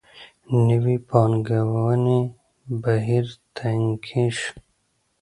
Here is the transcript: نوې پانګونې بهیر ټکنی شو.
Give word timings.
نوې 0.67 0.95
پانګونې 1.09 2.19
بهیر 2.83 3.25
ټکنی 3.55 4.27
شو. 4.37 4.53